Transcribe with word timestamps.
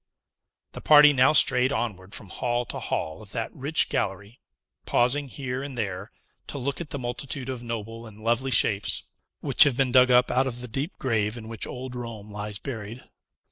The 0.71 0.81
party 0.81 1.13
now 1.13 1.31
strayed 1.31 1.71
onward 1.71 2.15
from 2.15 2.29
hall 2.29 2.65
to 2.65 2.79
hall 2.79 3.21
of 3.21 3.29
that 3.33 3.53
rich 3.55 3.87
gallery, 3.87 4.33
pausing 4.87 5.27
here 5.27 5.61
and 5.61 5.77
there, 5.77 6.11
to 6.47 6.57
look 6.57 6.81
at 6.81 6.89
the 6.89 6.97
multitude 6.97 7.49
of 7.49 7.61
noble 7.61 8.07
and 8.07 8.23
lovely 8.23 8.49
shapes, 8.49 9.03
which 9.41 9.61
have 9.63 9.77
been 9.77 9.91
dug 9.91 10.09
up 10.09 10.31
out 10.31 10.47
of 10.47 10.59
the 10.61 10.67
deep 10.67 10.97
grave 10.97 11.37
in 11.37 11.47
which 11.47 11.67
old 11.67 11.93
Rome 11.93 12.31
lies 12.31 12.57
buried. 12.57 13.03